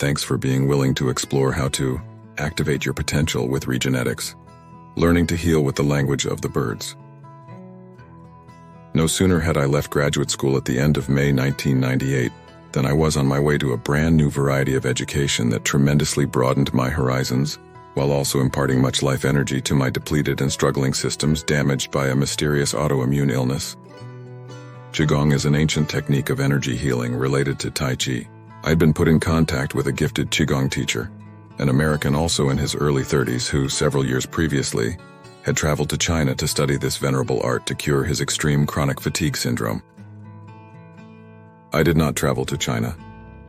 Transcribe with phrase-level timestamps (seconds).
[0.00, 2.00] Thanks for being willing to explore how to
[2.38, 4.34] activate your potential with Regenetics.
[4.96, 6.96] Learning to heal with the language of the birds.
[8.94, 12.32] No sooner had I left graduate school at the end of May 1998
[12.72, 16.24] than I was on my way to a brand new variety of education that tremendously
[16.24, 17.58] broadened my horizons,
[17.92, 22.16] while also imparting much life energy to my depleted and struggling systems damaged by a
[22.16, 23.76] mysterious autoimmune illness.
[24.92, 28.26] Qigong is an ancient technique of energy healing related to Tai Chi.
[28.62, 31.10] I'd been put in contact with a gifted Qigong teacher,
[31.58, 34.98] an American also in his early 30s who, several years previously,
[35.42, 39.36] had traveled to China to study this venerable art to cure his extreme chronic fatigue
[39.36, 39.82] syndrome.
[41.72, 42.94] I did not travel to China,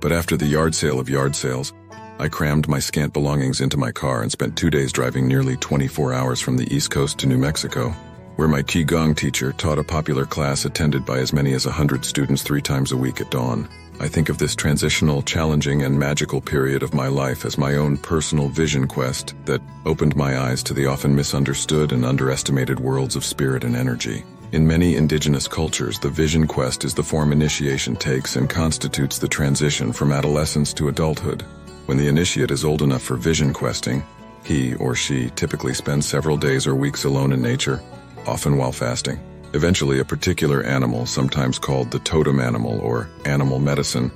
[0.00, 1.74] but after the yard sale of yard sales,
[2.18, 6.14] I crammed my scant belongings into my car and spent two days driving nearly 24
[6.14, 7.90] hours from the East Coast to New Mexico,
[8.36, 12.42] where my Qigong teacher taught a popular class attended by as many as 100 students
[12.42, 13.68] three times a week at dawn.
[14.00, 17.96] I think of this transitional, challenging, and magical period of my life as my own
[17.96, 23.24] personal vision quest that opened my eyes to the often misunderstood and underestimated worlds of
[23.24, 24.24] spirit and energy.
[24.52, 29.28] In many indigenous cultures, the vision quest is the form initiation takes and constitutes the
[29.28, 31.42] transition from adolescence to adulthood.
[31.86, 34.04] When the initiate is old enough for vision questing,
[34.44, 37.82] he or she typically spends several days or weeks alone in nature,
[38.26, 39.18] often while fasting.
[39.54, 44.10] Eventually, a particular animal, sometimes called the totem animal or animal medicine,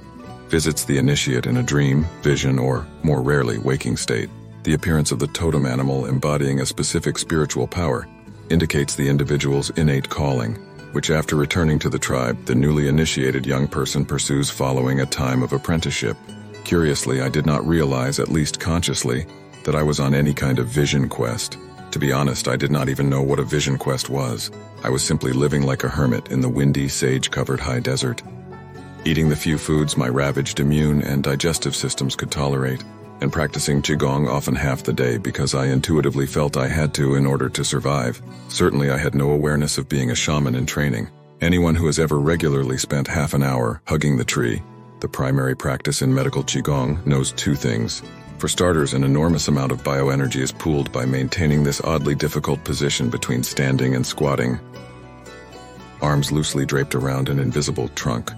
[0.48, 4.28] visits the initiate in a dream, vision, or, more rarely, waking state.
[4.64, 8.08] The appearance of the totem animal embodying a specific spiritual power
[8.50, 10.56] indicates the individual's innate calling,
[10.90, 15.44] which after returning to the tribe, the newly initiated young person pursues following a time
[15.44, 16.16] of apprenticeship.
[16.64, 19.24] Curiously, I did not realize, at least consciously,
[19.62, 21.58] that I was on any kind of vision quest.
[21.92, 24.50] To be honest, I did not even know what a vision quest was.
[24.84, 28.22] I was simply living like a hermit in the windy, sage-covered high desert,
[29.04, 32.84] eating the few foods my ravaged immune and digestive systems could tolerate
[33.20, 37.26] and practicing Qigong often half the day because I intuitively felt I had to in
[37.26, 38.22] order to survive.
[38.48, 41.08] Certainly I had no awareness of being a shaman in training.
[41.40, 44.62] Anyone who has ever regularly spent half an hour hugging the tree,
[45.00, 48.02] the primary practice in medical Qigong, knows two things.
[48.38, 53.10] For starters, an enormous amount of bioenergy is pooled by maintaining this oddly difficult position
[53.10, 54.60] between standing and squatting.
[56.00, 58.30] Arms loosely draped around an invisible trunk,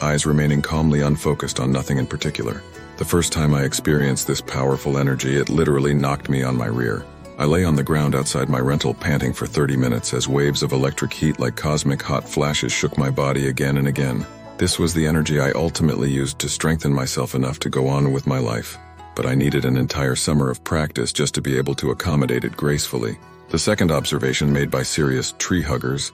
[0.00, 2.62] eyes remaining calmly unfocused on nothing in particular.
[2.98, 7.04] The first time I experienced this powerful energy, it literally knocked me on my rear.
[7.36, 10.70] I lay on the ground outside my rental panting for 30 minutes as waves of
[10.70, 14.24] electric heat like cosmic hot flashes shook my body again and again.
[14.56, 18.24] This was the energy I ultimately used to strengthen myself enough to go on with
[18.24, 18.78] my life.
[19.18, 22.56] But I needed an entire summer of practice just to be able to accommodate it
[22.56, 23.18] gracefully.
[23.48, 26.12] The second observation made by serious tree huggers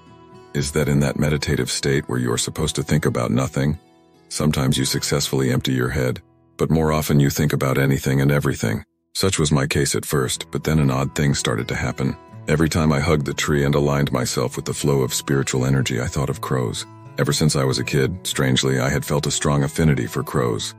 [0.54, 3.78] is that in that meditative state where you are supposed to think about nothing,
[4.30, 6.22] sometimes you successfully empty your head,
[6.56, 8.82] but more often you think about anything and everything.
[9.12, 12.16] Such was my case at first, but then an odd thing started to happen.
[12.48, 16.00] Every time I hugged the tree and aligned myself with the flow of spiritual energy,
[16.00, 16.86] I thought of crows.
[17.18, 20.74] Ever since I was a kid, strangely, I had felt a strong affinity for crows,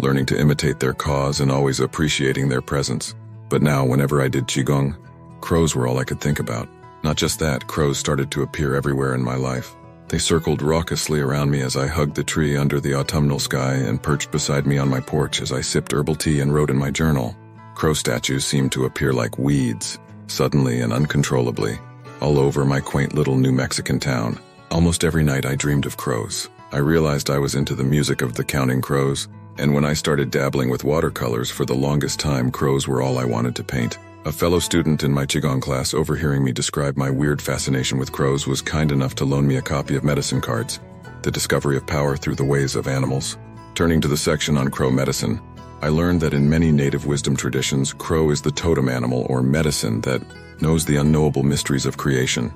[0.00, 3.14] learning to imitate their caws and always appreciating their presence.
[3.48, 4.96] But now, whenever I did Qigong,
[5.40, 6.68] crows were all I could think about.
[7.02, 9.74] Not just that, crows started to appear everywhere in my life.
[10.08, 14.02] They circled raucously around me as I hugged the tree under the autumnal sky and
[14.02, 16.90] perched beside me on my porch as I sipped herbal tea and wrote in my
[16.90, 17.36] journal.
[17.74, 21.78] Crow statues seemed to appear like weeds, suddenly and uncontrollably,
[22.20, 24.38] all over my quaint little New Mexican town.
[24.70, 26.48] Almost every night I dreamed of crows.
[26.72, 30.30] I realized I was into the music of the counting crows, and when I started
[30.30, 33.98] dabbling with watercolors for the longest time, crows were all I wanted to paint.
[34.24, 38.46] A fellow student in my Qigong class, overhearing me describe my weird fascination with crows,
[38.46, 40.80] was kind enough to loan me a copy of Medicine Cards,
[41.22, 43.36] The Discovery of Power Through the Ways of Animals.
[43.74, 45.40] Turning to the section on crow medicine,
[45.80, 50.00] I learned that in many native wisdom traditions, crow is the totem animal or medicine
[50.02, 50.22] that
[50.60, 52.52] knows the unknowable mysteries of creation,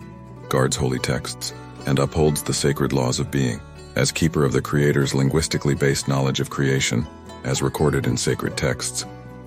[0.48, 1.54] guards holy texts,
[1.86, 3.60] and upholds the sacred laws of being.
[3.94, 7.06] As keeper of the Creator's linguistically based knowledge of creation,
[7.44, 9.04] as recorded in sacred texts,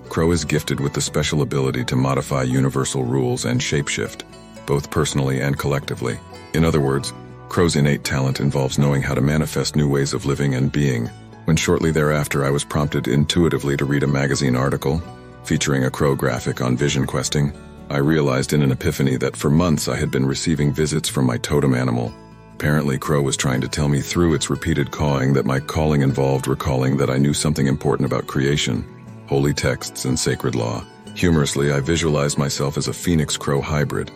[0.08, 4.22] Crow is gifted with the special ability to modify universal rules and shapeshift,
[4.64, 6.20] both personally and collectively.
[6.54, 7.12] In other words,
[7.48, 11.08] Crow's innate talent involves knowing how to manifest new ways of living and being.
[11.46, 15.02] When shortly thereafter I was prompted intuitively to read a magazine article
[15.42, 17.52] featuring a crow graphic on vision questing,
[17.88, 21.38] I realized in an epiphany that for months I had been receiving visits from my
[21.38, 22.12] totem animal.
[22.56, 26.48] Apparently, Crow was trying to tell me through its repeated cawing that my calling involved
[26.48, 28.84] recalling that I knew something important about creation
[29.26, 30.84] holy texts, and sacred law.
[31.14, 34.10] Humorously, I visualized myself as a phoenix crow hybrid,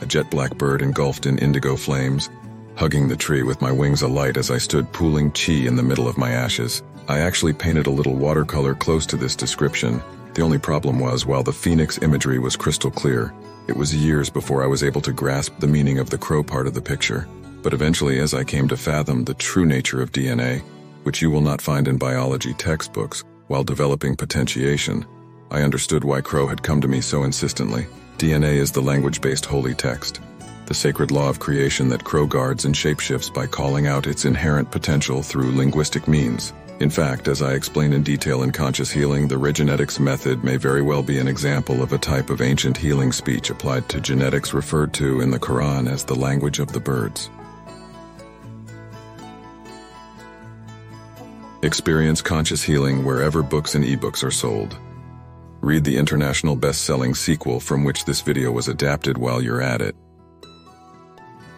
[0.00, 2.30] a jet black bird engulfed in indigo flames,
[2.76, 6.08] hugging the tree with my wings alight as I stood pooling chi in the middle
[6.08, 6.82] of my ashes.
[7.08, 10.02] I actually painted a little watercolor close to this description.
[10.34, 13.32] The only problem was, while the phoenix imagery was crystal clear,
[13.68, 16.66] it was years before I was able to grasp the meaning of the crow part
[16.66, 17.28] of the picture.
[17.64, 20.60] But eventually, as I came to fathom the true nature of DNA,
[21.04, 25.06] which you will not find in biology textbooks, while developing potentiation,
[25.50, 27.86] I understood why Crow had come to me so insistently.
[28.18, 30.20] DNA is the language-based holy text,
[30.66, 34.70] the sacred law of creation that Crow guards and shapeshifts by calling out its inherent
[34.70, 36.52] potential through linguistic means.
[36.80, 40.82] In fact, as I explain in detail in Conscious Healing, the Regenetics method may very
[40.82, 44.92] well be an example of a type of ancient healing speech applied to genetics referred
[44.94, 47.30] to in the Quran as the language of the birds.
[51.64, 54.76] Experience conscious healing wherever books and ebooks are sold.
[55.62, 59.96] Read the international best-selling sequel from which this video was adapted while you're at it.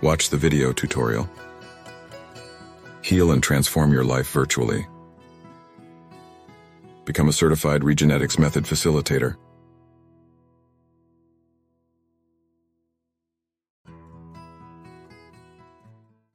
[0.03, 1.29] Watch the video tutorial.
[3.03, 4.87] Heal and transform your life virtually.
[7.05, 9.35] Become a certified Regenetics Method facilitator.